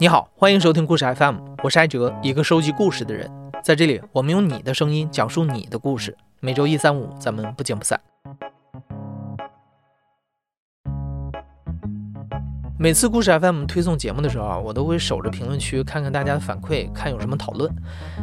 [0.00, 3.28] 你好，欢迎收听故事 FM，我是艾哲，一个收集故事的人。
[3.64, 6.16] 在这里，我们用你的声音讲述你的故事。
[6.38, 8.00] 每周一、三、五，咱们不见不散。
[12.78, 17.68] 每次故事 FM 推送节目的时候啊，我都会守着评论区看看大家的反馈，看有什么讨论。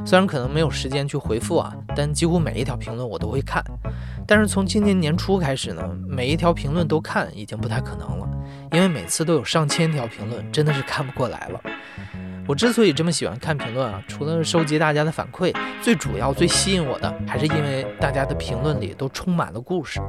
[0.05, 3.61] 虽然可能没有时间去回复啊，但几乎每一条评论我都会看。
[4.25, 8.24] 但是从今年年初开始呢，每一条评论都看已经不太可能了，
[8.71, 11.61] 因为每次都有上千条评论，真的是看不过来了。
[12.47, 15.51] 我之所以这么喜欢看评论啊，除了收集大家的反馈，
[15.81, 19.99] 最主要、最吸引我的，还是因为大家的评论里都充满了故事。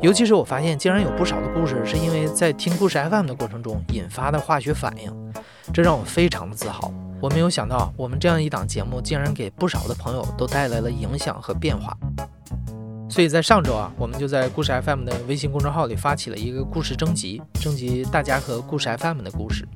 [0.00, 5.32] 尤其是我发现，竟然有不少的故事是因为在听故事 FM 的过程中引发的化学反应，
[5.74, 6.90] 这让我非常的自豪。
[7.20, 11.94] 我没有想到，我们这样一档节目，竟然给不少的朋友都带来了影响和变化。
[13.12, 19.68] 所以在上周啊，我们就在故事 FM 的微信公众号里发起了一个故事征集，征集大家和故事 FM 的故事。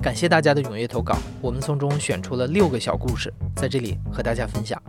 [0.00, 4.80] 感谢大家的踊跃投稿，我们从中选出了六个小故事，在这里和大家分享。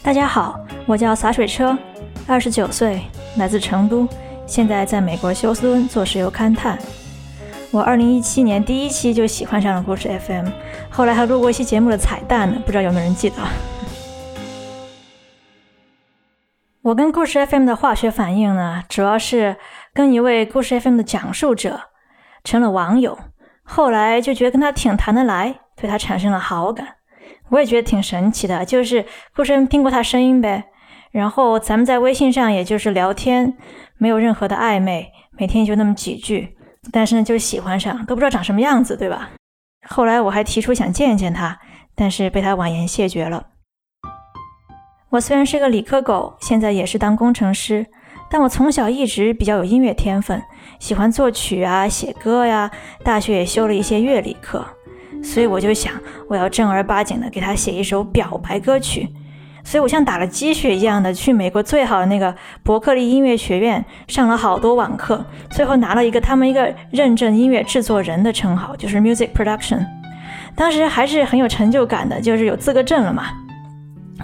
[0.00, 1.76] 大家好，我叫洒水车，
[2.28, 3.02] 二十九岁，
[3.36, 4.06] 来自成都，
[4.46, 6.78] 现在在美国休斯敦做石油勘探。
[7.72, 10.46] 我二零一七年第一期就喜欢上了故事 FM，
[10.90, 13.36] 后来还录过一期节目的彩蛋呢，不知道有没有人记得？
[16.82, 19.56] 我跟故事 FM 的化学反应呢，主要是
[19.94, 21.80] 跟一位故事 FM 的讲述者
[22.44, 23.18] 成了网友，
[23.62, 26.86] 后来就觉得跟他挺谈得来，对他产生了好感。
[27.48, 30.64] 我也觉得挺神奇的，就是故事听过他声音呗，
[31.10, 33.56] 然后咱们在微信上也就是聊天，
[33.96, 36.58] 没有任何的暧昧，每天就那么几句。
[36.90, 39.30] 但是呢，就喜欢上，都不知道长什么样子，对吧？
[39.88, 41.60] 后来我还提出想见见他，
[41.94, 43.46] 但是被他婉言谢绝了。
[45.10, 47.86] 我虽然是个理科狗，现在也是当工程师，
[48.30, 50.42] 但我从小一直比较有音乐天分，
[50.78, 52.70] 喜欢作曲啊、写歌呀，
[53.04, 54.64] 大学也修了一些乐理课，
[55.22, 55.92] 所以我就想，
[56.28, 59.08] 我要正儿八经的给他写一首表白歌曲。
[59.64, 69.86] 所以我像打了鸡血一样的去美国最好的那个伯克利音乐学院上了好多网课，最后拿了一个他们一个认证音乐制作人的称号，就是 music production。
[70.54, 73.24] 当时还是很有成就感的，就是有资格证了嘛。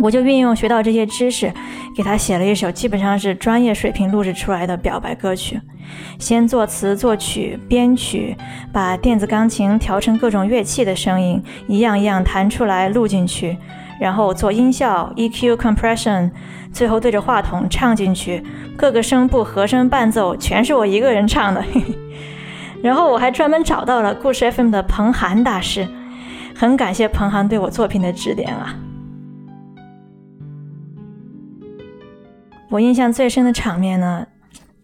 [0.01, 1.53] 我就运用学到这些知识，
[1.97, 5.61] 给他写了一首基本上是专业水平录制出来的表白歌曲。
[6.19, 8.37] 先作词作曲编曲，
[8.73, 13.57] 把电子钢琴调成各种乐器的声音，一样一样弹出来录进去。
[14.01, 16.31] 然后做音效、EQ、Compression，
[16.73, 18.43] 最后对着话筒唱进去，
[18.77, 21.65] 各个声部、和声、伴奏全是我一个人唱的。
[22.83, 25.89] 然后我还专门找到了故事 FM 的彭涵大师，
[26.55, 28.77] 很感谢彭涵对我作品的指点啊。
[32.71, 34.27] 我印象最深的场面呢，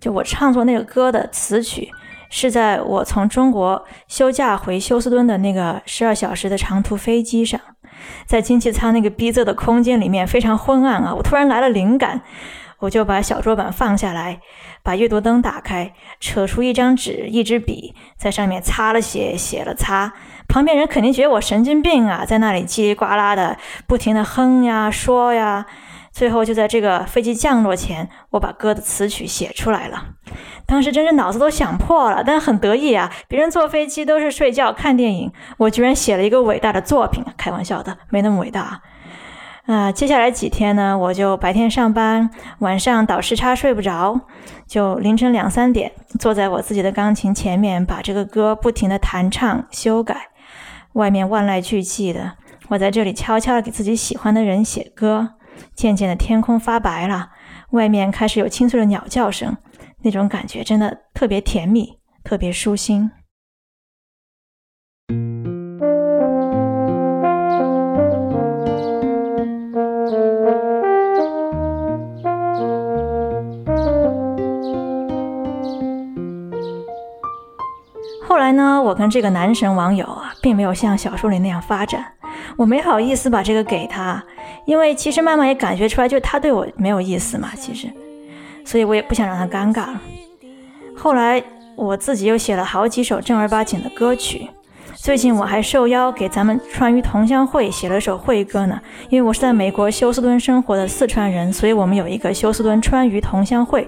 [0.00, 1.90] 就我唱作那个歌的词曲，
[2.30, 7.60] 是在我从中国休假回休斯敦的那个十二小时的长途飞机上。
[8.26, 11.14] 在经济舱那个逼仄的空间里面非常昏暗啊！
[11.14, 12.22] 我突然来了灵感，
[12.78, 14.40] 我就把小桌板放下来，
[14.82, 20.12] 把阅读灯打开，扯出一张纸、一支笔，在上面擦了写，写了擦。
[20.48, 23.56] 旁边人肯定觉得我神经病啊，在那里叽里呱啦的
[23.86, 25.66] 不停的哼呀说呀。
[26.12, 30.10] 最后就在这个飞机降落前，我把歌的词曲写出来了。
[30.66, 33.12] 当时真是脑子都想破了，但很得意啊！
[33.28, 37.24] 别人坐飞机都是睡觉看电影，我居然写了一个伟大的作品。
[37.36, 38.82] 开玩笑的，没那么伟大。
[39.66, 44.20] 啊，接下来几天呢，我就白天上班，晚上倒时差睡不着，
[44.66, 50.28] 就凌晨两三点坐在我自己的钢琴前面，把这个歌不停的弹唱修改。
[50.92, 52.32] 外面万籁俱寂的，
[52.68, 55.30] 我在这里悄悄的给自己喜欢的人写歌。
[55.74, 57.30] 渐渐的，天空发白了，
[57.70, 59.56] 外面开始有清脆的鸟叫声，
[60.04, 63.10] 那种感觉真的特别甜蜜，特别舒心。
[78.26, 82.12] 后来呢，我跟这个男神网友啊，并没有像小说里那样发展。
[82.58, 84.22] 我没好意思把这个给他，
[84.66, 87.54] 因为其实慢慢也感觉出来，就他对我没有意思嘛。
[87.56, 87.88] 其实，
[88.64, 90.00] 所以我也不想让他尴尬了。
[90.96, 91.42] 后来
[91.76, 94.48] 我自己又写了好几首正儿八经的歌曲。
[94.94, 98.80] 最近我还受邀给咱们川渝同乡会写了首会歌呢。
[99.10, 103.86] 因为我是在美国休斯敦生活的四川人，所以我们有一个休斯敦川渝同乡会。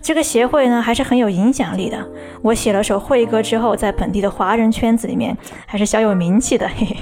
[0.00, 2.06] 这个协会呢还是很有影响力的。
[2.42, 6.68] 我写了首会歌之后，在本地的华人圈子里面还是小有名气的。
[6.68, 6.96] 嘿嘿。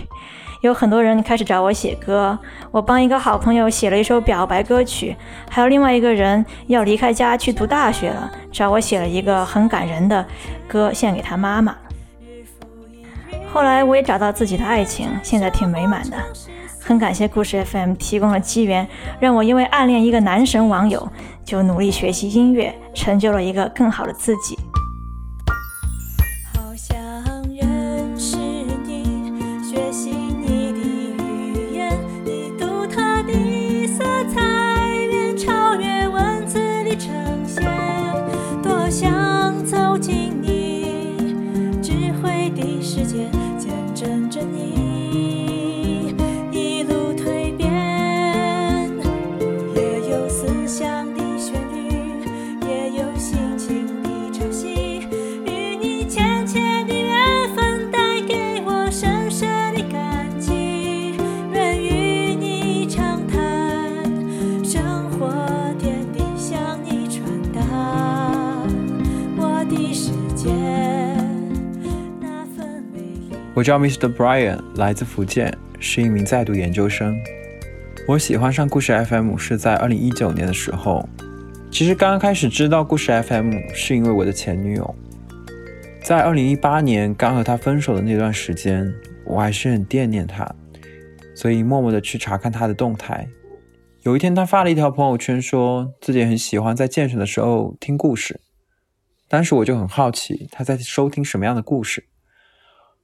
[0.60, 2.38] 有很多人开始找我写歌。
[2.70, 5.16] 我帮一个好朋友写了一首表白歌曲，
[5.48, 10.24] 还有另外一个人要离开家去读大学了，找我写了一个很感人的
[10.66, 11.76] 歌献给他妈妈。
[13.52, 16.16] 后来我也找到自己的爱情，现在挺美满的。
[16.80, 18.86] 很感谢故事 FM 提供了机缘，
[19.20, 21.06] 让我因为暗恋一个男神网友，
[21.44, 24.56] 就努力学习音乐，成就了一个更好的自己。
[73.58, 74.06] 我叫 Mr.
[74.14, 77.20] Brian，来自福建，是一名在读研究生。
[78.06, 81.08] 我喜欢上故事 FM 是在二零一九年的时候。
[81.68, 84.94] 其实刚刚开始知道故事 FM 是因为我的前女友。
[86.04, 88.94] 在二零一八年刚和她分手的那段时间，
[89.24, 90.48] 我还是很惦念她，
[91.34, 93.26] 所以默默的去查看她的动态。
[94.02, 98.40] 有一天，她发了一条朋友圈，说自己很喜欢在健身的时候听故事。
[99.26, 102.04] 当时我就很好奇，她在收听什么样的故事。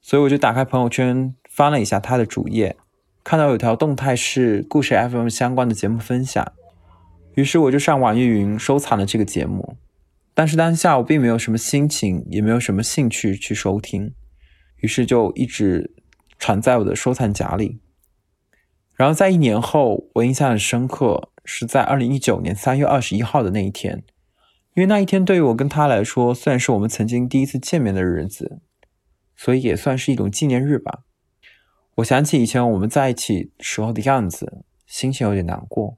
[0.07, 2.77] 所以我就打开朋友圈翻了一下他的主页，
[3.25, 6.53] 看到有条动态是故事 FM 相关的节目分享，
[7.37, 9.79] 于是我就上网易云收藏了这个节目。
[10.35, 14.13] 但是当下我并没有什么心情，也没有什么兴趣去收听，
[14.83, 15.95] 于是就一直
[16.39, 17.81] 藏在我的收藏夹里。
[18.95, 24.05] 然后在一年后，我印象很深刻，是在二零一九年三月二十一号的那一天，
[24.75, 28.61] 因为那一天对于我跟他来说，虽然是我们曾经第一次见面的日子。
[29.37, 31.05] 所以也算是一种纪念日吧。
[31.97, 35.97] 我想起以前我们在一起时候的样子，心情有点难过，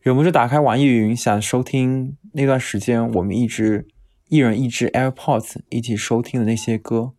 [0.00, 3.88] 忍不住打开网易云，想收听那段时间我们一直
[4.28, 7.14] 一人一只 AirPods 一起收听的那些歌。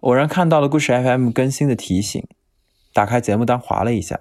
[0.00, 2.26] 偶然看到了故事 FM 更新的提醒，
[2.94, 4.20] 打开节目单划了一下，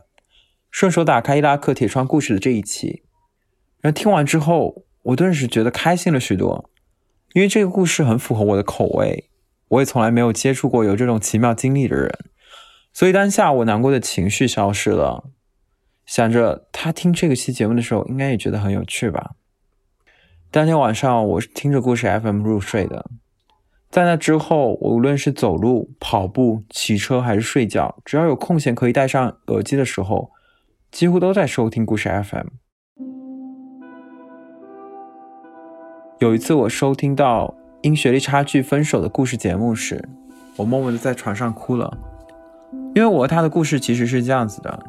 [0.71, 3.03] 顺手打开伊拉克铁窗故事的这一期。
[3.81, 6.69] 然后听完之后，我顿时觉得开心了许多，
[7.33, 9.29] 因为这个故事很符合我的口味。
[9.75, 12.10] 我也从来没有接触过有这种奇妙经历的人，
[12.94, 15.30] 所以当下我难过的情绪消失了。
[16.06, 19.31] 想着他听这个期节目的时候，应该也觉得很有趣吧。
[20.51, 23.10] 当天晚上我是听着故事 FM 入睡的，
[23.89, 30.31] 在那之后，我无论是走路、跑步、骑车还是睡觉，只要有空闲可以戴上耳机的时候，
[30.92, 32.48] 几乎都在收听故事 FM。
[36.19, 37.56] 有一次我收听到。
[37.85, 40.03] 因学历差距分手的故事节目时，
[40.55, 41.95] 我默默的在床上哭了，
[42.95, 44.79] 因为我和他的故事其实是这样子的：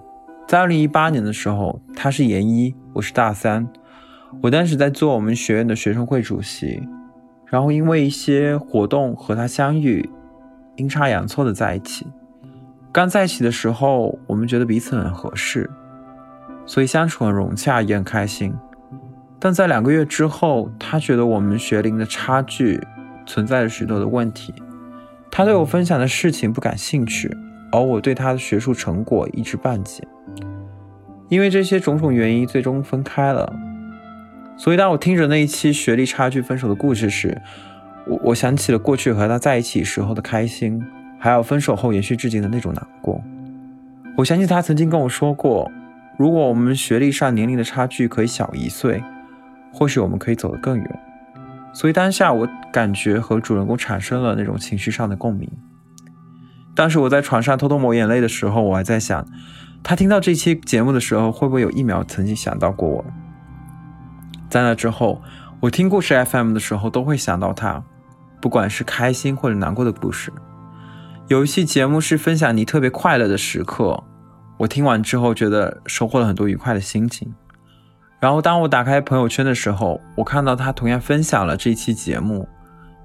[0.49, 3.69] 在二零一八年的时候，他是研一，我是大三，
[4.43, 6.83] 我当时在做我们学院的学生会主席，
[7.45, 10.09] 然后因为一些活动和他相遇，
[10.77, 12.07] 阴差阳错的在一起。
[12.93, 15.69] 刚在一起的时候，我们觉得彼此很合适，
[16.65, 18.55] 所以相处很融洽，也很开心。
[19.39, 22.81] 但在两个月之后，他觉得我们学龄的差距
[23.27, 24.55] 存在着许多的问题，
[25.31, 27.31] 他对我分享的事情不感兴趣，
[27.71, 30.03] 而我对他的学术成果一知半解。
[31.29, 33.53] 因为这些种种原因，最终分开了。
[34.57, 37.37] 所以当我听着那一期学历差距分手的故事时，
[38.07, 40.83] 我我想起了过去和他在一起时候的开心，
[41.19, 43.21] 还有分手后延续至今的那种难过。
[44.17, 45.71] 我想起他曾经跟我说过，
[46.17, 49.03] 如果我们学历上年龄的差距可以小一岁。
[49.77, 51.01] 或许我们可以走得更远，
[51.75, 55.47] 所以当下我感觉和主人公产生了那种情绪上的共鸣。
[56.75, 59.27] 当时我在床上偷偷抹眼泪的时候，我还在想，
[59.83, 63.05] 他听到这期节目的时候，会不会有一秒曾经想到过我？
[64.49, 65.21] 在那之后，
[65.61, 67.85] 我听故事 FM 的时候，都会想到他，
[68.41, 70.33] 不管是开心或者难过的故事。
[71.29, 74.05] 有一期节目是分享你特别快乐的时刻，
[74.57, 77.35] 我听完之后觉得收获了很多愉快的心情。
[78.27, 82.49] 然后当我打开朋友圈的时候，我看到他同样分享了这一期节目，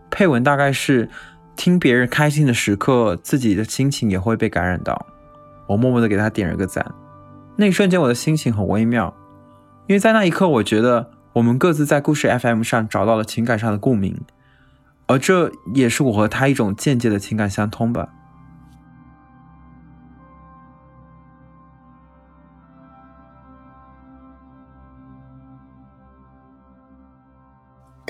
[0.10, 1.08] 配文大概是
[1.56, 5.06] 听别人开心的时刻，自己的心情也会被感染到。
[5.68, 6.84] 我默默的给他点了个赞，
[7.56, 9.16] 那一瞬间我的心情很微妙，
[9.86, 14.20] 因为在那一刻我觉得我们各自在故事 FM 上找到了情感上的共鸣，
[15.06, 18.10] 而这也是我和他一种间接的情感相通吧。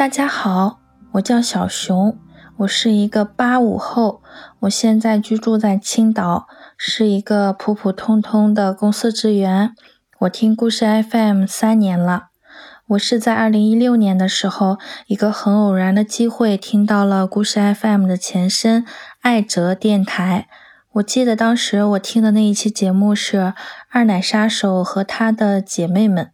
[0.02, 0.80] 大家好，
[1.12, 2.18] 我叫小熊，
[2.58, 4.24] 我是一个八五后，
[4.62, 9.76] 我现在居住在青岛，是一个普普通通的公司职员。
[10.22, 12.30] 我听故事 FM 三年了，
[12.88, 18.84] 我是在二零一六年的时候，一个很偶然的机会听到了故事 FM 的前身
[19.20, 20.48] 爱哲电台。
[20.94, 23.54] 我记得当时我听的那一期节目是
[23.92, 26.32] 二奶杀手和他的姐妹们。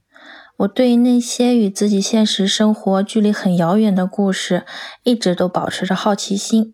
[0.57, 4.65] 我对那些与自己现实生活距离很遥远的故事，
[5.03, 6.73] 一直都保持着好奇心。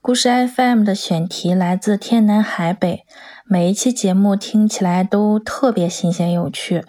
[0.00, 3.04] 故事 FM 的选题来自天南海北，
[3.44, 6.86] 每一期节目听起来都特别新鲜有趣。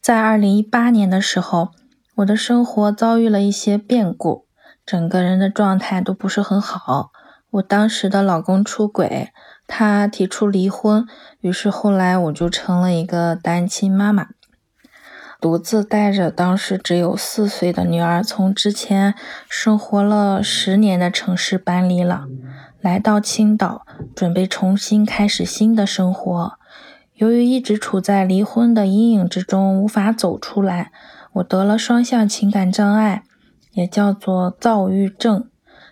[0.00, 1.68] 在二零一八年的时候，
[2.16, 4.46] 我的生活遭遇了一些变故，
[4.86, 7.10] 整个人的状态都不是很好。
[7.50, 9.28] 我当时的老公出轨。
[9.72, 11.06] 他提出离婚，
[11.42, 14.26] 于是后来我就成了一个单亲妈妈，
[15.40, 19.14] 独自带着当时只有四岁的女儿，从之前
[19.48, 22.26] 生活了十年的城市搬离了，
[22.80, 26.52] 来到青岛，准备重新开始新的生活。
[27.14, 30.92] 由于一直处在离婚的阴影之中，无法走出来，
[31.34, 33.22] 我得了双向情感障碍，
[33.72, 35.48] 也叫做躁郁症。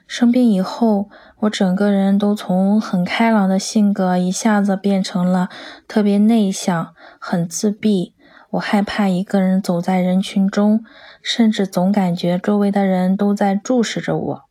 [0.07, 1.09] 生病以后。
[1.43, 5.49] 我整个人都从很开朗的性格一下子变成了
[5.87, 8.13] 特别内向、很自闭。
[8.51, 10.85] 我害怕一个人走在人群中，
[11.23, 14.45] 甚至总感觉周围的人都在注视着我。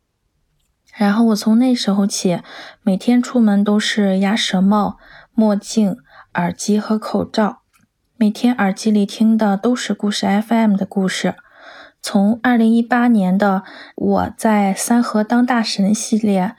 [0.96, 2.42] 然后我从那时候起，
[2.82, 4.98] 每天出门都是鸭舌帽、
[5.34, 5.98] 墨镜、
[6.34, 7.62] 耳机和口罩，
[8.16, 11.36] 每天耳机里听的都是故事 FM 的故事。
[12.02, 13.64] 从二零一八年的
[13.96, 16.56] 我在三河当大神系列，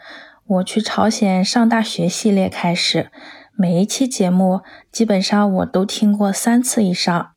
[0.47, 3.11] 我去朝鲜上大学系列开始，
[3.61, 4.61] 每一期节目
[4.93, 7.33] 基本上我都听过三次以上。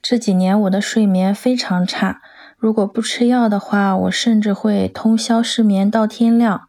[0.00, 2.22] 这几年我的睡眠非常差，
[2.56, 6.62] 如果不吃药的话，我甚至会通宵失眠到天亮。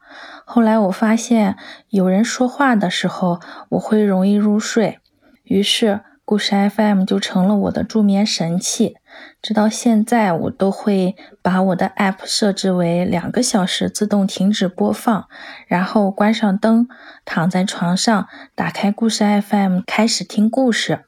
[0.43, 1.55] 后来我发现
[1.88, 5.00] 有人说话的时候，我会容易入睡，
[5.43, 6.01] 于是。
[6.25, 8.97] 故事 FM 就成了我的助眠神器，
[9.41, 15.27] 直到现在我都会把我的 App 设置为两个小时自动停止播放，
[15.67, 16.88] 然后关上灯，
[17.24, 21.00] 躺在床上，打开故事 FM 开始听故事。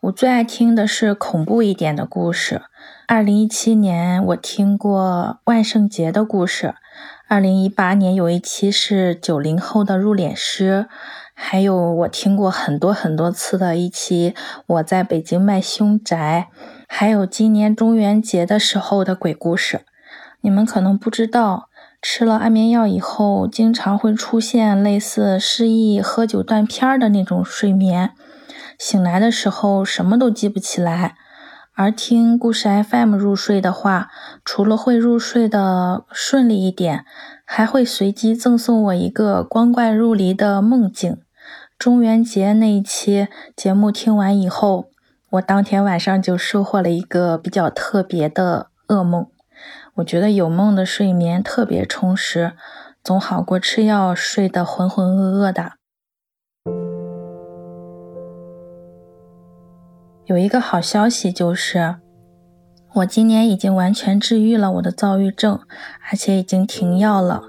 [0.00, 2.62] 我最爱听的是恐怖一点的故事。
[3.08, 6.74] 二零一七年我听过万圣节的故事，
[7.26, 10.86] 二零一八年有一期是九零后的入殓师。
[11.40, 14.34] 还有我听过很多很多次的一期
[14.66, 16.48] 我在北京卖凶宅，
[16.90, 19.82] 还有今年中元节的时候的鬼故事。
[20.40, 21.68] 你们可能不知道，
[22.00, 28.12] 吃了安眠药以后，经常会出现类似失忆、喝酒断片的那种睡眠，
[28.78, 31.14] 醒来的时候什么都记不起来。
[31.74, 34.08] 而听故事 FM 入睡的话，
[34.44, 37.04] 除了会入睡的顺利一点，
[37.44, 41.18] 还会随机赠送我一个光怪陆离的梦境。
[41.78, 44.86] 中元节那一期节目听完以后，
[45.30, 49.26] 我当天晚上就收获了一个比较特别的噩梦。
[49.96, 52.52] 我觉得有梦的睡眠特别充实，
[53.04, 55.72] 总好过吃药睡得浑浑噩噩的。
[60.24, 61.96] 有一个好消息就是，
[62.94, 65.60] 我今年已经完全治愈了我的躁郁症，
[66.10, 67.42] 而且已经停药了。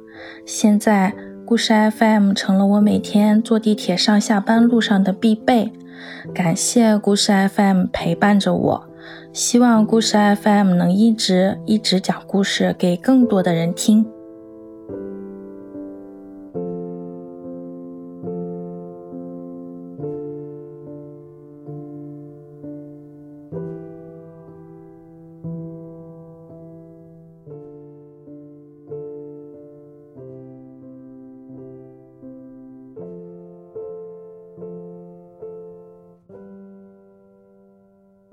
[0.45, 1.15] 现在。
[1.49, 5.73] 故事 FM 成了我每天坐地铁上下班路上的必备。
[6.33, 8.89] 感谢故事 FM 陪伴着我，
[9.33, 14.05] 希望故事 FM 能一直一直讲故事给更多的人听。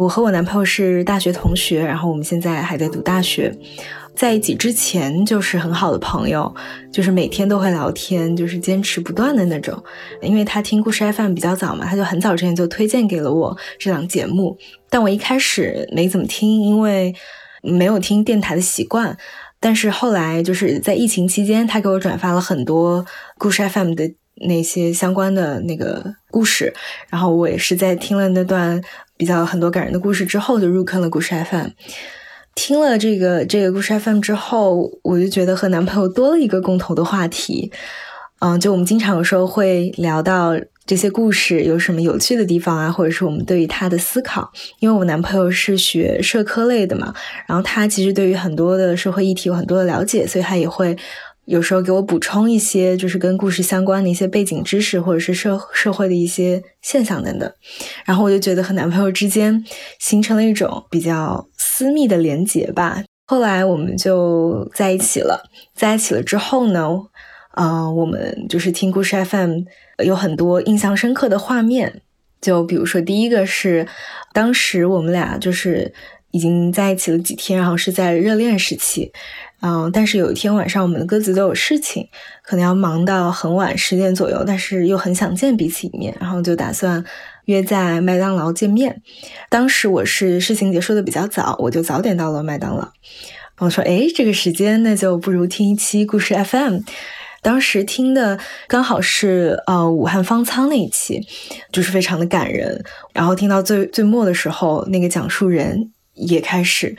[0.06, 3.52] 我和我男朋友是大学同学，然后我们现在还在读大学，
[4.14, 6.54] 在一起之前就是很好的朋友，
[6.92, 9.82] 就是每天都会聊天，就是坚持不断的那种。
[10.22, 14.56] 因为他听故事 FM 比较早嘛，他就很早之前就推荐给了我这档节目，
[14.88, 17.12] 但我一开始没怎么听，因为
[17.64, 19.18] 没有听电台的习惯。
[19.58, 23.04] 但是后来就是在疫情期间，他给我转发了很多
[23.38, 24.08] 故事 FM 的
[24.46, 26.72] 那些相关的那个故事，
[27.10, 28.80] 然后我也是在听了那段。
[29.16, 31.68] 比较很多感人的故事之后，就入坑了故事 FM。
[32.54, 37.70] 听了这个这个故事 FM 之后，我就觉得和男朋友多了一个共同的话题。
[38.38, 40.52] 嗯，就我们经常有时候会聊到
[40.84, 44.50] 这些故事有什么有趣的地方啊，或者是我们对于他的思考。
[44.78, 47.14] 因为我男朋友是学社科类的嘛，
[47.46, 50.96] 然后他其实对于很多的社会议题有很多的了解，所以他也会
[51.46, 57.50] 有时候给我补充一些就是跟故事相关的一些背景知识，或者是社社会的一些现象等等。
[58.04, 59.64] 然后我就觉得和男朋友之间
[59.98, 63.02] 形成了一种比较私密的连结吧。
[63.26, 66.88] 后来我们就在一起了，在一起了之后呢，
[67.54, 69.62] 呃，我们就是听故事 FM。
[70.04, 72.02] 有很多印象深刻的画面，
[72.40, 73.88] 就比如说第一个是，
[74.32, 75.94] 当时我们俩就是
[76.36, 79.10] 已经在一起了几天，然后是在热恋时期，
[79.62, 82.06] 嗯，但是有一天晚上我们各自都有事情，
[82.42, 87.02] 可能要忙到很晚十点左右，但是又很想见彼此一面，然后就打算
[87.46, 89.00] 约在麦当劳见面。
[89.48, 92.92] 当时我是事情结束的比较早，我就早点到了麦当劳。
[93.58, 96.80] 我说，哎，这个时间那就不如听一期故事 FM。
[97.42, 101.24] 当时听的刚好是呃武汉方舱那一期，
[101.70, 102.84] 就是非常的感人。
[103.14, 106.96] 然后听到最最末的时候，那个讲述人也开始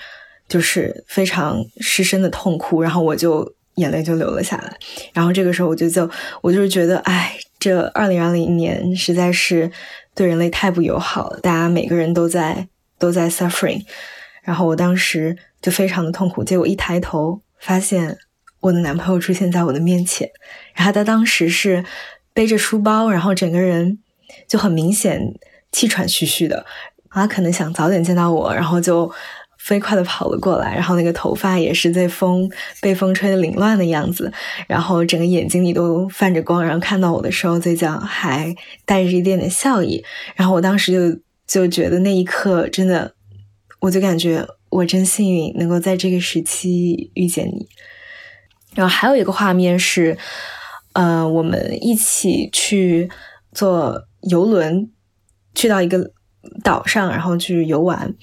[0.47, 4.77] 就是非常失声的痛哭，然后我就眼泪就流了下来。
[5.13, 6.09] 然后这个时候我就就
[6.41, 9.71] 我就是觉得，哎，这二零二零年实在是
[10.15, 13.83] 对人类太不友好了，大家每个人都在都在 suffering。
[14.43, 18.17] 然后我当时就非常的痛苦，结果一抬头发现。
[18.59, 20.27] 我的男朋友出现在我的面前，
[20.73, 21.85] 然后他当时是
[22.33, 23.99] 背着书包，然后整个人
[24.47, 25.21] 就很明显
[25.71, 26.65] 气喘吁吁的，
[27.11, 29.11] 他可能想早点见到我，然后就
[29.57, 32.49] 飞快的跑了过来，然后那个头发也是在风
[32.81, 34.31] 被风吹的凌乱的样子，
[34.67, 40.03] 然后整个眼睛里都泛着光，然后看到我的时候嘴角还带着一点点笑意，
[40.35, 43.13] 然后我当时就就觉得那一刻真的，
[43.79, 47.67] 我就感觉我真幸运能够在这个时期遇见你。
[48.75, 50.17] 然后还有一个画面是，
[50.93, 53.09] 呃，我们一起去
[53.53, 54.91] 坐游轮，
[55.55, 56.11] 去到一个
[56.63, 58.13] 岛上，然后去游玩。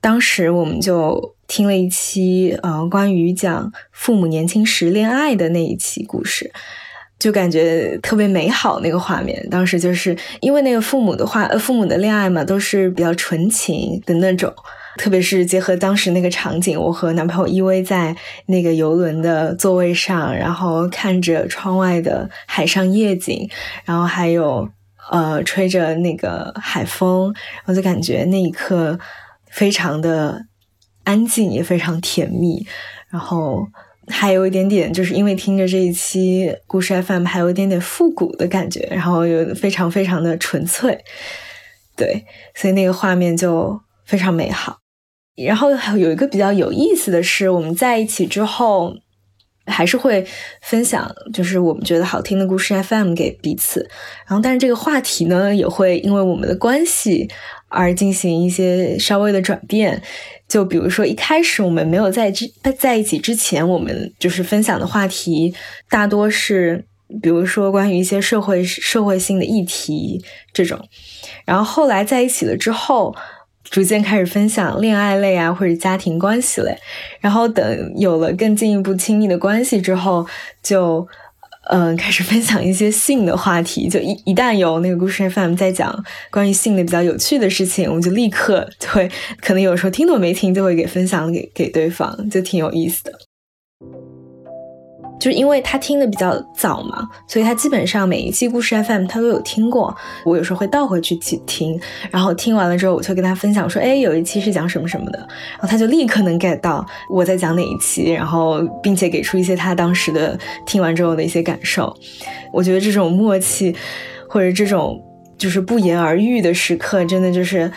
[0.00, 6.50] 当时我们就听了一期，呃，关于讲父母年轻时恋爱的那一期故事，
[7.18, 8.80] 就感觉特别美好。
[8.80, 14.52] 那个画面，当时就是因为那个父母的话，呃，父母的恋爱嘛，都是比较纯情的那种。
[14.96, 23.48] 特别是结合当时那个场景，我和男朋友依偎在那个游轮的座位上，然后看着窗外的海上夜景，
[23.84, 24.68] 然后还有
[25.10, 27.34] 呃吹着那个海风，
[27.66, 28.98] 我就感觉那一刻
[29.50, 30.46] 非常的
[31.04, 32.66] 安静，也非常甜蜜。
[33.10, 33.66] 然后
[34.08, 40.98] 还有一点点，就是因为听着这一期故事 FM，还有一点点复古的感觉，然后又非常非常的纯粹，
[41.96, 44.78] 对，所以那个画面就非常美好。
[45.36, 48.94] 然后还有一个比较有意思的是，我们在一起之后，
[49.68, 50.26] 还是会
[50.62, 53.88] 分享，就是我们觉得好听的故事 FM 给彼此。
[54.26, 57.28] 然后，但是这个话题呢，也会因为我们的关系
[57.68, 60.02] 而进行一些稍微的转变。
[60.48, 65.54] 就比如说，一开始我们没有在之在一起之前，我们就是分享的话题
[65.90, 66.84] 大多是，
[67.22, 70.78] 比如说关于一些社会社会性的议题这种。
[71.44, 73.14] 然后后来在一起了之后。
[73.70, 76.76] 逐渐开始分享恋爱类啊，或者家庭关系类，
[77.20, 80.26] 然后等有了更进一步亲密的关系之后，
[80.62, 81.06] 就
[81.70, 83.88] 嗯开始分享一些性的话题。
[83.88, 93.27] 就一一旦有那个故事 FM 在讲关于性的比较有趣的事情，我们就立刻就会，可能有时候听都没听，就会给分享给给对方，就挺有意思的。
[95.18, 99.94] 就是因为他听的比较早嘛，所以他基本上每一期故事 FM 他都有听过。
[100.24, 101.78] 我有时候会倒回去去听，
[102.10, 105.18] 然后听完了之后，我就跟他分享说：“哎，有一期是讲什么什么的。”
[105.58, 111.94] 然后他就立刻能 get 到我在讲哪一期，然后并且给出一些他当时的听完之后的一些感受。
[112.52, 113.74] 我觉得这种默契，
[114.28, 115.02] 或者这种
[115.36, 117.70] 就是不言而喻的时刻，真的就是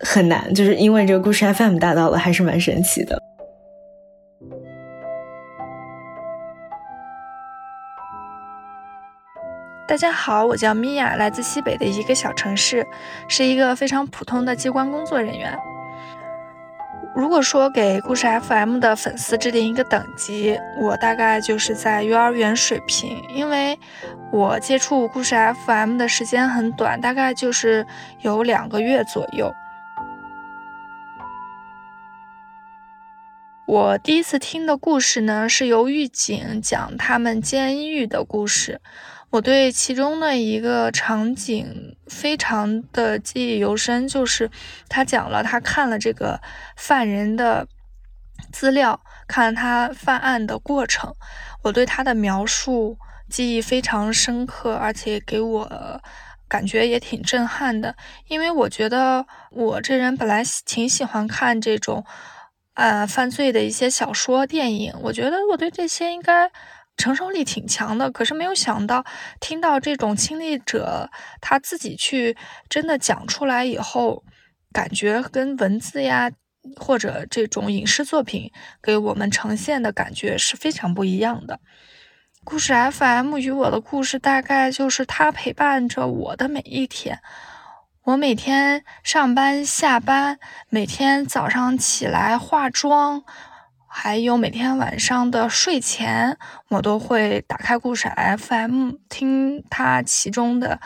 [0.00, 0.52] 很难。
[0.54, 3.25] 就是因为这个故事 FM 达到了，还是蛮神奇的。
[9.96, 12.86] 大家好，我叫米娅，来自西北的一个小城市，
[13.28, 15.58] 是一个非常普通的机关工作人员。
[17.14, 23.78] 如果说给故事 FM 的粉丝制定一个等级，我大概就是在幼儿园水平，因为
[24.30, 27.86] 我接触故事 FM 的时间很短，大概就是
[28.20, 29.50] 有两个月左右。
[33.64, 38.82] 我第一次听的故事呢，是由狱警讲他们监狱的故事。
[39.36, 44.50] 我对其中的一个场景非常的记忆犹深，就是
[44.88, 46.40] 他讲了他看了这个
[46.74, 47.68] 犯人的
[48.50, 51.14] 资料，看他犯案的过程，
[51.64, 52.96] 我对他的描述
[53.28, 56.00] 记忆非常深刻，而且给我
[56.48, 57.94] 感觉也挺震撼的，
[58.28, 62.06] 因为我觉得我这人本来挺喜欢看这种，
[62.72, 66.50] 呃，犯罪的一些小说、电影，我觉得我对这些应该
[66.96, 68.10] 承受力挺强的。
[68.10, 69.04] 可是没有想到，
[69.40, 72.36] 听到这种亲历者他自己去
[72.68, 74.24] 真的讲出来以后，
[74.72, 76.30] 感觉跟文字呀
[76.76, 78.50] 或者这种影视作品
[78.82, 81.60] 给我们呈现的感觉是非常不一样的。
[82.42, 87.20] 故事 FM 与我的故事，大概就是它陪伴着我的每一天。
[88.04, 93.24] 我每天上班、下班，每天早上起来化妆，
[93.98, 96.36] 还有每天晚上的睡前，
[96.68, 100.78] 我都会打开故事 FM，听它其中的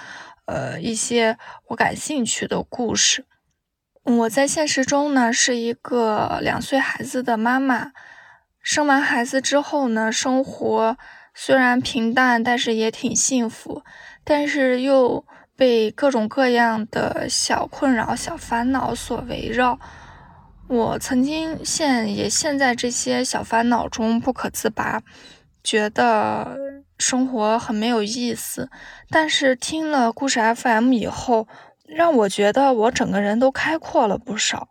[0.46, 3.27] 呃一些我感兴趣的故事。
[4.05, 7.90] 我在现实中呢，是一个两岁孩子的妈妈。
[8.62, 10.96] 生完孩子之后呢，生活。
[11.35, 13.83] 虽然平淡，但是也挺幸福，
[14.23, 19.81] 但是又被各种各样的小困扰、小烦恼所围绕。
[20.70, 25.02] 我曾经陷也陷在这些小烦恼中不可自拔，
[25.64, 26.56] 觉得
[26.96, 28.70] 生活很没有意思。
[29.09, 31.48] 但是听了故事 FM 以后，
[31.85, 34.68] 让我觉得我整个人都开阔了不少。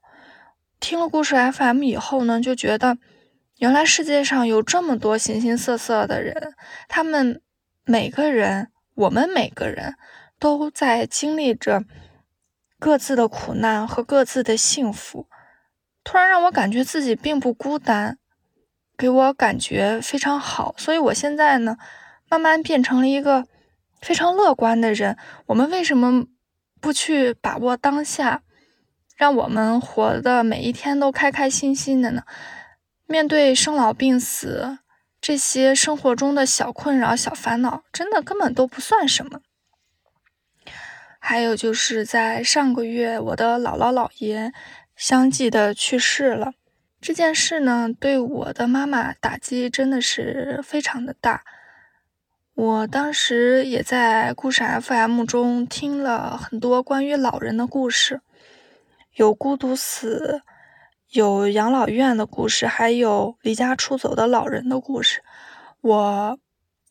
[0.79, 2.97] 听了故事 FM 以后呢，就觉得。
[3.57, 6.53] 原来世界上有这么多形形色色的人，
[6.87, 7.41] 他们
[7.83, 9.95] 每个人，我们每个人
[10.39, 11.83] 都在经历着
[12.79, 15.27] 各自的苦难和各自的幸福。
[16.03, 18.17] 突然让我感觉自己并不孤单，
[18.97, 20.73] 给我感觉非常好。
[20.77, 21.77] 所以我现在呢，
[22.29, 23.45] 慢慢变成了一个
[24.01, 25.17] 非常乐观的人。
[25.47, 26.25] 我们为什么
[26.81, 28.41] 不去把握当下，
[29.15, 32.23] 让我们活的每一天都开开心心的呢？
[33.05, 34.79] 面对生老病死
[35.19, 39.41] 这些生活中的小困扰、小烦恼，真的根本都不算什么。
[41.19, 44.53] 还有就是在上个月，我的姥姥姥爷
[44.99, 46.51] 相继的去世了。
[46.99, 51.45] 这件事呢，对我的妈妈打击真的是非常的大。
[52.53, 58.19] 我当时也在故事 FM 中听了很多关于老人的故事，
[59.13, 60.41] 有孤独死。
[61.11, 65.23] 有养老院的故事，还有离家出走的老人的故事。
[65.79, 66.37] 我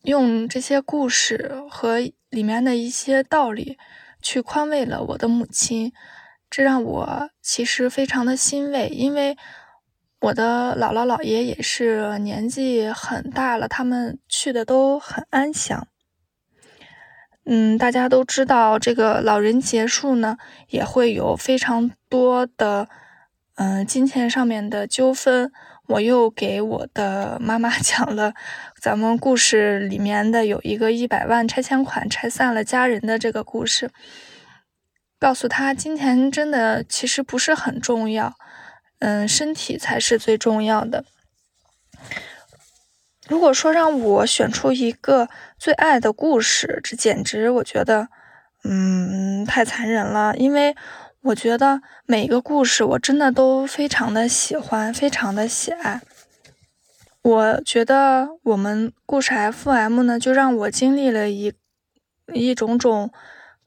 [0.05, 3.79] 用这些故事和里面的一些道理
[4.23, 5.92] 去宽慰了我的母亲，
[6.51, 9.37] 这让我其实非常的欣慰，因为
[10.21, 15.87] 我的姥姥姥爷也是年纪很大了，他们去的都很安详。
[17.45, 20.37] 嗯，大家都知道，这个老人结束呢，
[20.69, 22.89] 也会有非常多的。
[23.55, 25.51] 嗯，金钱上面的纠纷，
[25.89, 28.33] 我又给我的妈妈 讲了
[28.81, 33.91] 咱们故事里面的有一个一百万拆迁款拆散了家人的这个故事，
[35.19, 38.35] 告诉他金钱真的其实不是很重要，
[39.01, 41.05] 嗯，身体才是最重要的。
[43.29, 45.29] 如果说让我选出一个
[45.59, 48.09] 最爱的故事，这简直我觉得，
[48.65, 50.75] 嗯，太残忍了，因为。
[51.23, 56.01] 我觉得每一个故事，我真的都非常的喜欢，非常的喜爱。
[57.23, 61.53] 我觉得我们故事 FM 呢，就让我经历了一
[62.33, 63.11] 一种种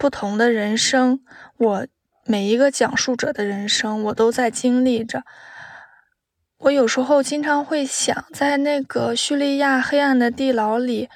[0.02, 1.20] 不同的人生。
[1.58, 1.88] 我
[2.26, 5.22] 每一个讲述者的人生，我都在经历着。
[6.58, 11.08] 我有时候经常会想，在那个叙利亚黑暗的地牢里，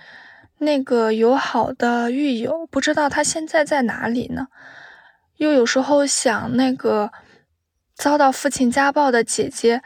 [0.59, 4.49] 那个友好的狱友，不知道他现在在哪里呢？
[5.37, 7.11] 又有时候想，那个
[7.95, 9.81] 遭到父亲家暴的姐姐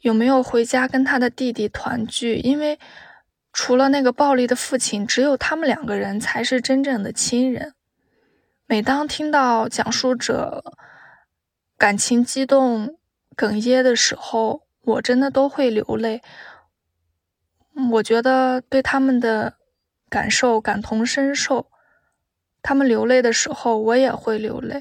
[0.00, 2.34] 有没有回家跟她的弟弟团聚？
[2.36, 2.78] 因为
[3.54, 7.72] 除了那个暴力的父亲，只有他们两个人才是真正的亲人。
[8.74, 10.64] 每当听到讲述者
[11.78, 12.96] 感情激动、
[13.36, 16.20] 哽咽的时候，我真的都会流泪。
[17.92, 19.54] 我觉得对他们的
[20.10, 21.68] 感受感同身受。
[22.64, 24.80] 他们流泪的时候，我也会流泪；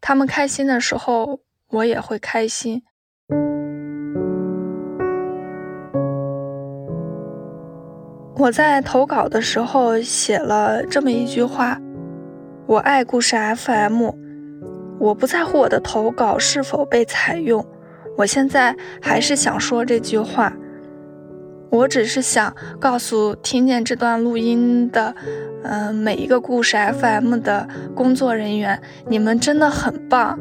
[0.00, 1.38] 他们开心的时候，
[1.68, 2.82] 我也会开心。
[8.34, 11.80] 我在投稿的时候写了这么一句话
[12.70, 14.10] ：“我爱故事 FM，
[15.00, 17.66] 我不在乎我的投稿是否被采用。”
[18.16, 20.52] 我现在还是想说这句话。
[21.68, 25.12] 我只是想告诉听见这段录音的，
[25.64, 30.38] 嗯，每一个故事 FM 的工作人员，你们真的很棒，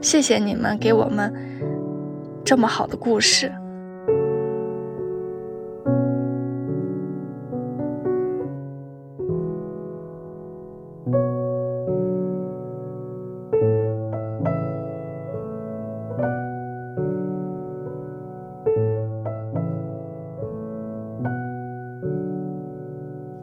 [0.00, 1.32] 谢谢你们给我们
[2.44, 3.52] 这么好的故事。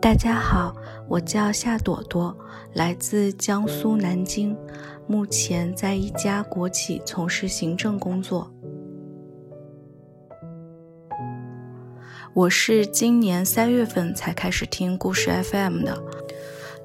[0.04, 0.76] 大家好，
[1.08, 2.38] 我叫夏朵朵，
[2.74, 4.54] 来自江苏南京，
[5.08, 8.52] 目前在一家国企从事行政工作。
[12.34, 15.98] 我是今年三月份才开始听故事 FM 的，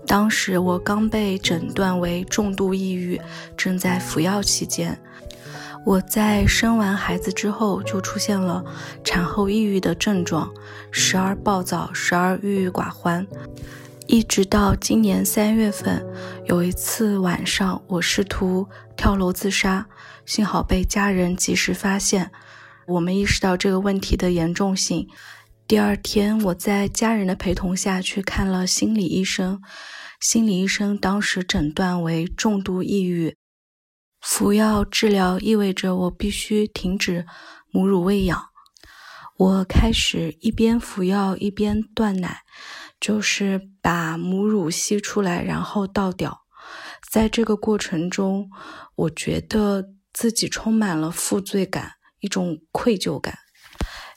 [0.07, 3.21] 当时我刚被诊断为重度抑郁，
[3.57, 4.97] 正在服药期间。
[5.89, 8.63] 我在生完孩子之后就出现了
[9.03, 10.53] 产后抑郁的症状，
[10.91, 13.27] 时而暴躁，时而郁郁寡欢，
[14.07, 16.07] 一直到今年三月份，
[16.45, 19.87] 有一次晚上我试图跳楼自杀，
[20.27, 22.31] 幸好被家人及时发现，
[22.87, 25.09] 我们意识到这个问题的严重性。
[25.67, 29.63] 第二天，我在家人的陪同下去看了心理医生，
[30.21, 33.38] 心理医生当时诊断为重度抑郁。
[34.21, 37.27] 服药治疗意味着我必须停止
[37.71, 38.49] 母乳喂养。
[39.37, 42.41] 我开始一边服药一边断奶，
[43.01, 46.43] 就是把母乳吸出来然后倒掉。
[47.09, 48.51] 在这个过程中，
[48.97, 53.39] 我觉得自己充满了负罪感，一种愧疚感。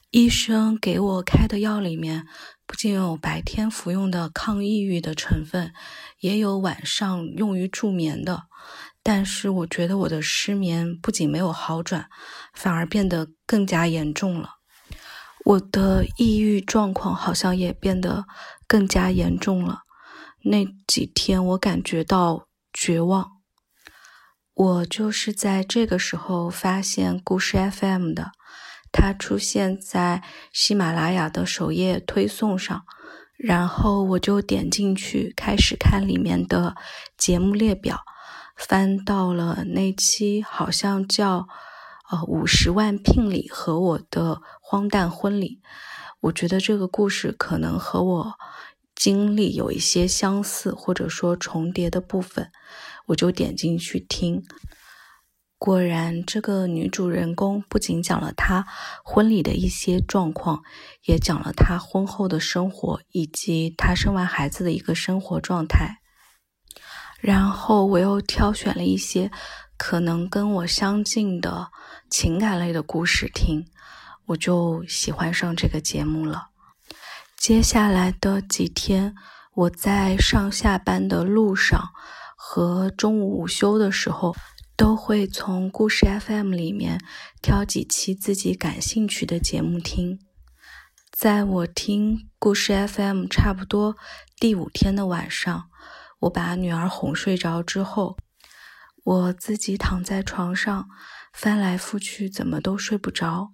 [0.10, 2.26] 医生给我开的药里面
[2.66, 5.72] 不仅有白天服用的抗抑郁的成分，
[6.20, 8.46] 也有晚上用于助眠的。
[9.04, 12.08] 但是我觉得我的失眠不仅没有好转，
[12.54, 14.56] 反而变得更加严重了。
[15.44, 18.26] 我的抑郁状况好像也变得
[18.68, 19.80] 更加严重了。
[20.44, 23.42] 那几天我感觉到绝望。
[24.54, 28.32] 我就是在这个时候发现故事 FM 的，
[28.92, 30.22] 它出现在
[30.54, 32.84] 喜马拉雅的首页推送上，
[33.38, 36.76] 然后我就点进去开始看里面的
[37.18, 38.02] 节目列表。
[38.68, 41.48] 翻到了那期，好像叫
[42.12, 45.60] “呃五十万聘礼和我的荒诞婚礼”。
[46.22, 48.34] 我觉得这个故事可能和我
[48.96, 52.52] 经历有一些相似，或者说重叠的部分，
[53.08, 54.44] 我就点进去听。
[55.58, 58.68] 果然，这个女主人公不仅讲了她
[59.04, 60.62] 婚礼的一些状况，
[61.06, 66.01] 也讲了她婚后的生活，以及她生完孩子的一个生活状态。
[67.22, 69.30] 然后我又挑选了一些
[69.78, 71.70] 可能跟我相近的
[72.10, 73.68] 情感类的故事听，
[74.26, 76.48] 我就喜欢上这个节目了。
[77.38, 79.16] 接下来的几天，
[79.54, 81.90] 我在上下班的路上
[82.36, 84.36] 和中午午休的时候，
[84.76, 87.00] 都会从故事 FM 里面
[87.42, 90.20] 挑几期自己感兴趣的节目听。
[91.12, 93.96] 在我听故事 FM 差不多
[94.40, 95.71] 第五天的晚上。
[96.22, 98.18] 我把女儿哄睡着之后，
[99.04, 100.88] 我自己躺在床上，
[101.34, 103.52] 翻来覆去，怎么都睡不着，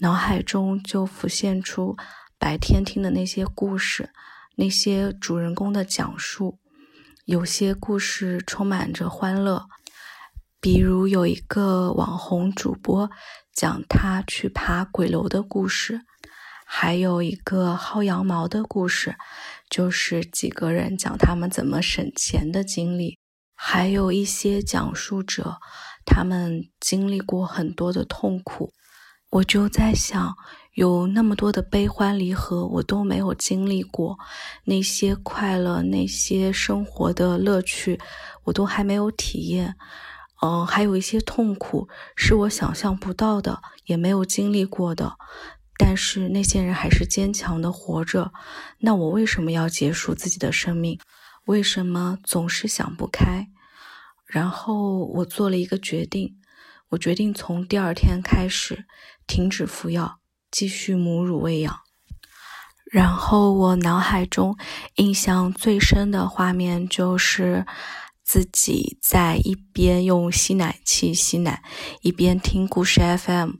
[0.00, 1.96] 脑海中就浮现出
[2.38, 4.10] 白天听的那些故事，
[4.56, 6.58] 那些主人公的讲述。
[7.26, 9.68] 有些故事充满着欢乐，
[10.62, 13.10] 比如有一个网红主播
[13.52, 16.00] 讲他去爬鬼楼的故事，
[16.64, 19.14] 还有一个薅羊毛的故事。
[19.70, 23.18] 就是几个人讲他们怎么省钱的经历，
[23.54, 25.56] 还有一些讲述者，
[26.04, 28.72] 他们经历过很多的痛苦。
[29.30, 30.34] 我就在想，
[30.72, 34.16] 有那么多的悲欢离合，我都没有经历过；
[34.64, 38.00] 那些快乐，那些生活的乐趣，
[38.44, 39.76] 我都还没有体验。
[40.40, 45.16] 嗯，还有一些痛苦，是我想象不到的，也没有经历过的。
[45.78, 48.32] 但是那些人还是坚强的活着，
[48.80, 50.98] 那我为什么要结束自己的生命？
[51.46, 53.48] 为什么总是想不开？
[54.26, 56.36] 然后我做了一个决定，
[56.90, 58.84] 我决定从第二天开始
[59.26, 60.18] 停止服药，
[60.50, 61.78] 继续母乳喂养。
[62.90, 64.56] 然后我脑海中
[64.96, 67.66] 印象最深的画面就是
[68.24, 71.62] 自己在一边用吸奶器吸奶，
[72.02, 73.52] 一边听故事 FM。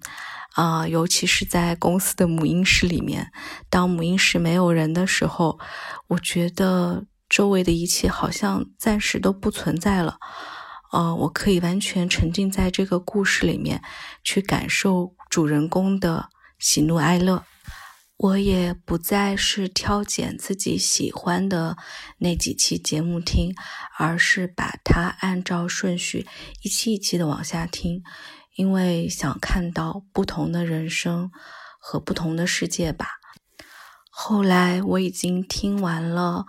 [0.59, 3.31] 啊，尤其是在公司的母婴室里面，
[3.71, 5.61] 当母婴室没有人的时候，
[6.09, 10.18] 我觉得周围的一切好像暂时都不存在了。
[10.90, 13.81] 呃，我可以完全沉浸在这个故事里面，
[14.25, 17.44] 去感受主人公的喜怒哀乐。
[18.16, 21.77] 我也不再是挑拣自己喜欢的
[22.18, 23.55] 那几期节目听，
[23.97, 26.27] 而是把它按照顺序
[26.62, 28.03] 一期一期的往下听。
[28.59, 31.31] 因为想看到不同的人生
[31.79, 33.07] 和不同的世界吧。
[34.11, 36.44] 后来我已经听完了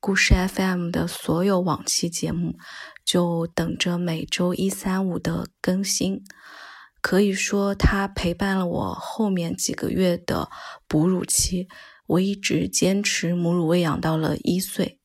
[0.00, 2.58] 故事 FM 的所有往期节目，
[3.04, 6.24] 就等着每周一、三、五的更新。
[7.00, 10.50] 可以说，它陪伴了我后面几个月的
[10.88, 11.68] 哺乳期。
[12.08, 14.98] 我一直坚持母乳喂养到了一岁。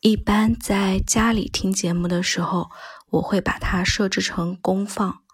[0.00, 2.70] 一般在家里听节目的时候，
[3.10, 5.25] 我会把它设置成公放。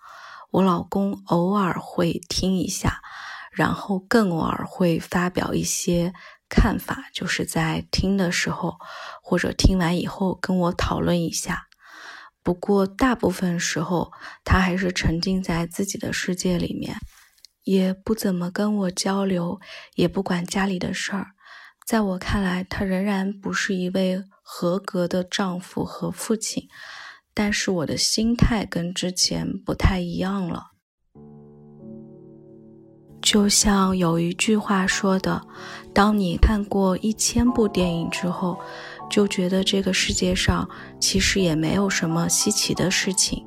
[0.52, 3.00] 我老公偶尔会听一下，
[3.50, 6.12] 然后更偶尔会发表一些
[6.48, 8.76] 看法，就是在听的时候
[9.22, 11.68] 或者听完以后跟我讨论一下。
[12.42, 14.12] 不过大部分时候，
[14.44, 16.98] 他还是沉浸在自己的世界里面，
[17.62, 19.58] 也不怎么跟我交流，
[19.94, 21.28] 也不管家里的事儿。
[21.86, 26.68] 在我看来，他仍然不是一位合格的丈夫和父亲。
[27.34, 30.68] 但是我的心态跟之前不太一样了。
[33.20, 35.40] 就像有一句话说的
[35.94, 38.58] ：“当你看过一千部电影之后，
[39.08, 40.68] 就觉得这个世界上
[41.00, 43.46] 其实也没有什么稀奇的事情。”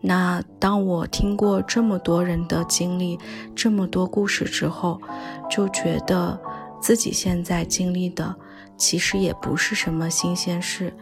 [0.00, 3.16] 那当我听过这么多人的经历、
[3.54, 5.00] 这么多故事之后，
[5.48, 6.40] 就觉得
[6.80, 8.34] 自己现在经历的
[8.76, 10.92] 其实也不是什么新鲜事，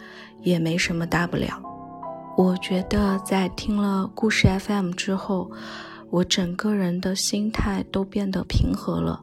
[0.43, 1.63] 也没什么大不了。
[2.43, 5.51] 我觉得在听了故事 FM 之后，
[6.09, 9.23] 我整个人的心态都变得平和了。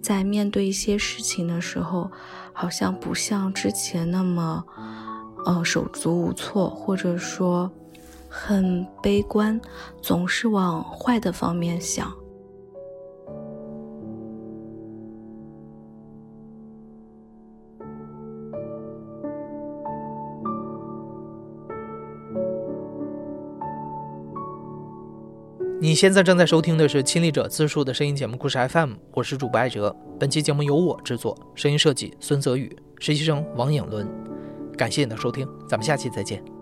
[0.00, 2.10] 在面对一些事情的时候，
[2.54, 4.64] 好像不像之前那么，
[5.44, 7.70] 呃，手足无措，或者说
[8.30, 9.60] 很悲观，
[10.00, 12.10] 总是往坏的方面想。
[25.84, 29.94] 你现在正在收听的是亲历者自述的声音节目《故事 FM》，我是主播艾哲。
[30.18, 34.08] 本期节目由我制作，声音设计孙泽宇，实习生王颖伦。
[34.78, 36.53] 感谢你的收听，咱们下期再见。